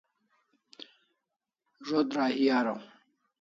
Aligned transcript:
Zo't 1.87 2.11
rahi 2.17 2.45
araw 2.59 2.79